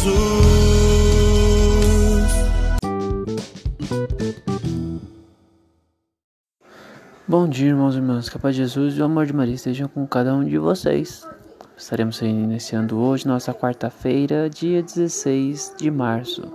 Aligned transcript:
Jesus. 0.00 0.30
Bom 7.28 7.46
dia, 7.46 7.68
irmãos 7.68 7.94
e 7.94 7.98
irmãs. 7.98 8.30
Que 8.30 8.36
a 8.38 8.40
paz 8.40 8.56
de 8.56 8.62
Jesus 8.62 8.96
e 8.96 9.02
o 9.02 9.04
amor 9.04 9.26
de 9.26 9.34
Maria 9.34 9.54
estejam 9.54 9.88
com 9.88 10.06
cada 10.06 10.34
um 10.34 10.42
de 10.42 10.56
vocês. 10.56 11.28
Estaremos 11.76 12.20
iniciando 12.22 12.98
hoje 12.98 13.28
nossa 13.28 13.52
quarta-feira, 13.52 14.48
dia 14.48 14.82
16 14.82 15.74
de 15.76 15.90
março. 15.90 16.50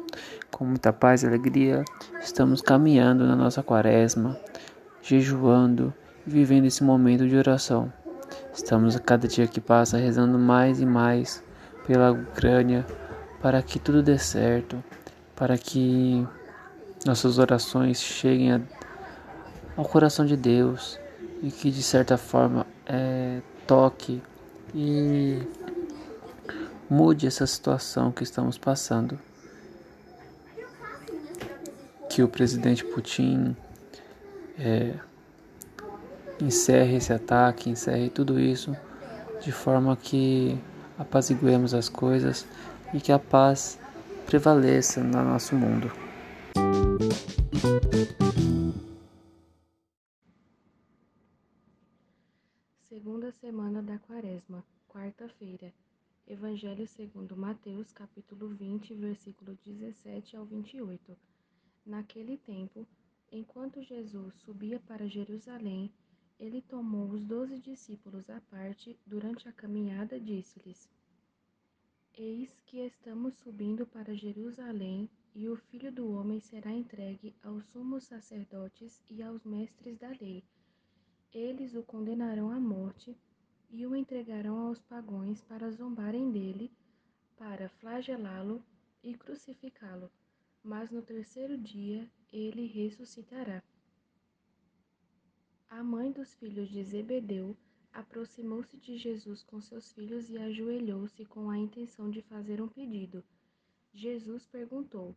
Com 0.50 0.66
muita 0.66 0.92
paz 0.92 1.22
e 1.22 1.28
alegria, 1.28 1.86
estamos 2.22 2.62
caminhando 2.62 3.28
na 3.28 3.36
nossa 3.36 3.62
quaresma, 3.62 4.40
jejuando 5.04 5.94
e 6.26 6.32
vivendo 6.32 6.66
esse 6.66 6.84
momento 6.84 7.28
de 7.28 7.36
oração. 7.38 7.94
Estamos 8.54 8.96
a 8.96 9.00
cada 9.00 9.28
dia 9.28 9.46
que 9.46 9.62
passa 9.62 9.98
rezando 9.98 10.40
mais 10.40 10.82
e 10.82 10.86
mais 10.86 11.44
pela 11.86 12.12
Ucrânia 12.12 12.86
para 13.46 13.62
que 13.62 13.78
tudo 13.78 14.02
dê 14.02 14.18
certo, 14.18 14.84
para 15.36 15.56
que 15.56 16.28
nossas 17.06 17.38
orações 17.38 18.02
cheguem 18.02 18.54
a 18.54 18.62
ao 19.78 19.86
coração 19.86 20.26
de 20.26 20.36
Deus 20.36 21.00
e 21.44 21.52
que 21.52 21.70
de 21.70 21.84
certa 21.84 22.18
forma 22.18 22.66
é, 22.88 23.42
toque 23.68 24.20
e 24.74 25.44
mude 26.90 27.28
essa 27.28 27.46
situação 27.46 28.12
que 28.12 28.24
estamos 28.24 28.58
passando. 28.58 29.20
Que 32.10 32.24
o 32.24 32.28
presidente 32.28 32.84
Putin 32.84 33.56
é, 34.58 34.96
encerre 36.42 36.96
esse 36.96 37.14
ataque, 37.14 37.70
encerre 37.70 38.10
tudo 38.10 38.40
isso 38.40 38.76
de 39.40 39.52
forma 39.52 39.96
que 39.96 40.60
apaziguemos 40.98 41.76
as 41.76 41.88
coisas 41.88 42.48
e 42.96 43.02
que 43.02 43.12
a 43.12 43.20
paz 43.20 43.78
prevaleça 44.26 45.04
no 45.04 45.22
nosso 45.22 45.54
mundo. 45.54 45.92
Segunda 52.88 53.34
semana 53.34 53.84
da 53.84 54.00
Quaresma, 54.00 54.64
quarta-feira. 54.88 55.74
Evangelho 56.26 56.88
segundo 56.88 57.36
Mateus, 57.36 57.92
capítulo 57.92 58.48
20, 58.56 58.94
versículo 58.96 59.58
17 59.66 60.38
ao 60.38 60.46
28. 60.46 61.18
Naquele 61.86 62.38
tempo, 62.38 62.88
enquanto 63.30 63.84
Jesus 63.84 64.34
subia 64.36 64.80
para 64.80 65.06
Jerusalém, 65.06 65.92
ele 66.40 66.62
tomou 66.62 67.10
os 67.10 67.22
doze 67.26 67.60
discípulos 67.60 68.30
à 68.30 68.40
parte 68.50 68.98
durante 69.06 69.50
a 69.50 69.52
caminhada, 69.52 70.18
disse-lhes: 70.18 70.90
Eis 72.18 72.62
que 72.66 72.80
estamos 72.80 73.34
subindo 73.36 73.86
para 73.86 74.16
Jerusalém, 74.16 75.10
e 75.36 75.50
o 75.50 75.58
Filho 75.58 75.92
do 75.92 76.10
Homem 76.14 76.40
será 76.40 76.72
entregue 76.72 77.36
aos 77.44 77.66
sumos 77.66 78.06
sacerdotes 78.06 79.04
e 79.10 79.22
aos 79.22 79.44
mestres 79.44 79.98
da 79.98 80.08
lei. 80.22 80.42
Eles 81.34 81.76
o 81.76 81.84
condenarão 81.84 82.50
à 82.50 82.58
morte 82.58 83.14
e 83.70 83.86
o 83.86 83.94
entregarão 83.94 84.60
aos 84.60 84.82
pagões 84.82 85.44
para 85.44 85.70
zombarem 85.72 86.32
dele, 86.32 86.72
para 87.36 87.68
flagelá-lo 87.68 88.64
e 89.04 89.14
crucificá-lo. 89.14 90.10
Mas 90.64 90.90
no 90.90 91.02
terceiro 91.02 91.58
dia 91.58 92.10
ele 92.32 92.66
ressuscitará. 92.66 93.62
A 95.70 95.84
mãe 95.84 96.14
dos 96.14 96.34
filhos 96.36 96.70
de 96.70 96.82
Zebedeu 96.82 97.58
aproximou-se 97.96 98.76
de 98.78 98.98
Jesus 98.98 99.42
com 99.42 99.62
seus 99.62 99.94
filhos 99.94 100.30
e 100.30 100.38
ajoelhou-se 100.38 101.24
com 101.26 101.50
a 101.50 101.58
intenção 101.58 102.12
de 102.12 102.22
fazer 102.22 102.62
um 102.62 102.68
pedido. 102.68 103.24
Jesus 103.94 104.46
perguntou: 104.46 105.16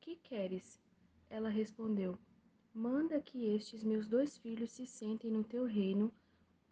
Que 0.00 0.14
queres? 0.14 0.80
Ela 1.28 1.48
respondeu: 1.48 2.16
Manda 2.72 3.20
que 3.20 3.46
estes 3.46 3.82
meus 3.82 4.06
dois 4.06 4.38
filhos 4.38 4.70
se 4.70 4.86
sentem 4.86 5.32
no 5.32 5.42
teu 5.42 5.64
reino, 5.64 6.12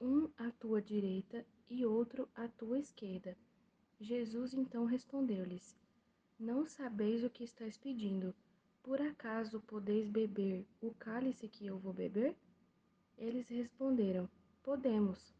um 0.01 0.31
à 0.39 0.53
tua 0.53 0.81
direita 0.81 1.45
e 1.69 1.85
outro 1.85 2.29
à 2.35 2.47
tua 2.47 2.79
esquerda. 2.79 3.37
Jesus 4.01 4.55
então 4.55 4.85
respondeu-lhes: 4.85 5.77
Não 6.39 6.65
sabeis 6.65 7.25
o 7.25 7.31
que 7.31 7.43
estáis 7.43 7.77
pedindo. 7.77 8.33
Por 8.85 9.03
acaso 9.03 9.61
podeis 9.67 10.09
beber 10.09 10.65
o 10.81 10.95
cálice 10.95 11.49
que 11.49 11.67
eu 11.67 11.77
vou 11.77 11.93
beber? 11.93 12.37
Eles 13.19 13.49
responderam: 13.49 14.31
Podemos. 14.63 15.40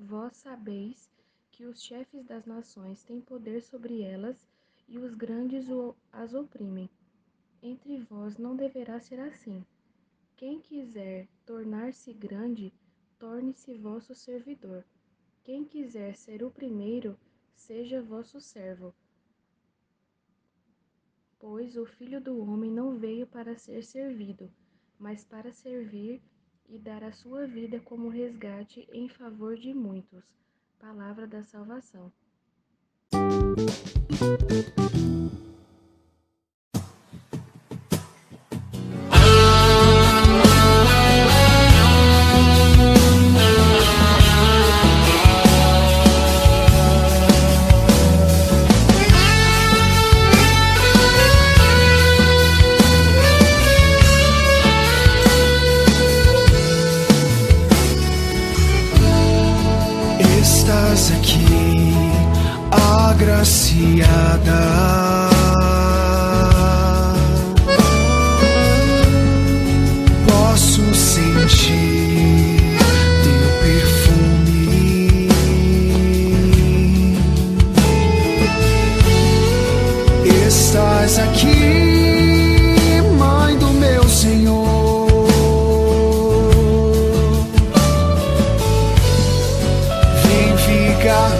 Vós 0.00 0.36
sabeis 0.36 1.10
que 1.50 1.66
os 1.66 1.82
chefes 1.82 2.24
das 2.24 2.46
nações 2.46 3.02
têm 3.02 3.20
poder 3.20 3.60
sobre 3.60 4.00
elas 4.00 4.46
e 4.86 4.96
os 4.96 5.12
grandes 5.12 5.66
as 6.12 6.34
oprimem. 6.34 6.88
Entre 7.60 7.98
vós 7.98 8.38
não 8.38 8.54
deverá 8.54 9.00
ser 9.00 9.18
assim. 9.18 9.66
Quem 10.36 10.60
quiser 10.60 11.26
tornar-se 11.44 12.12
grande, 12.12 12.72
torne-se 13.18 13.74
vosso 13.74 14.14
servidor. 14.14 14.84
Quem 15.42 15.64
quiser 15.64 16.14
ser 16.14 16.44
o 16.44 16.50
primeiro, 16.50 17.18
seja 17.56 18.00
vosso 18.00 18.40
servo. 18.40 18.94
Pois 21.40 21.76
o 21.76 21.84
Filho 21.84 22.20
do 22.20 22.38
Homem 22.38 22.70
não 22.70 22.96
veio 22.96 23.26
para 23.26 23.58
ser 23.58 23.82
servido, 23.82 24.48
mas 24.96 25.24
para 25.24 25.52
servir 25.52 26.22
e 26.68 26.78
dar 26.78 27.02
a 27.02 27.12
sua 27.12 27.46
vida 27.46 27.80
como 27.80 28.08
resgate 28.08 28.88
em 28.92 29.08
favor 29.08 29.56
de 29.56 29.72
muitos. 29.72 30.24
Palavra 30.78 31.26
da 31.26 31.42
salvação. 31.42 32.12
Estás 34.10 35.17
Aqui, 81.24 83.02
mãe 83.18 83.56
do 83.58 83.68
meu 83.72 84.08
Senhor. 84.08 85.08
Vem 90.22 90.56
ficar 90.56 91.30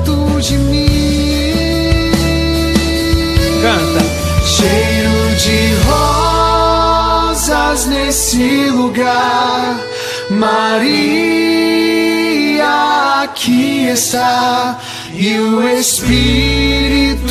perto 0.00 0.40
de 0.40 0.56
mim. 0.58 2.10
Canta. 3.62 4.02
Cheiro 4.44 5.36
de 5.36 5.74
rosas 5.88 7.86
nesse 7.86 8.70
lugar. 8.70 9.78
Maria 10.30 11.30
aqui 13.22 13.86
está 13.88 14.78
e 15.20 15.38
o 15.38 15.62
Espírito 15.68 17.22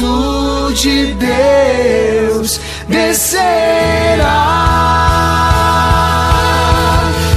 de 0.76 1.16
Deus 1.16 2.62
descerá. 2.88 3.40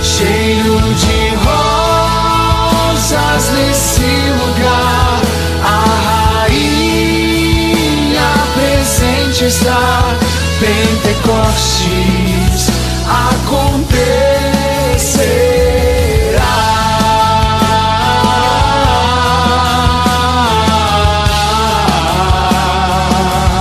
Cheiro 0.03 0.79
de 0.95 1.35
rosas 1.47 3.51
nesse 3.55 4.13
lugar. 4.43 5.23
A 5.65 5.87
rainha 6.45 8.31
presente 8.55 9.47
está. 9.47 10.19
Pentecostes 10.61 12.69
acontece. 13.09 14.22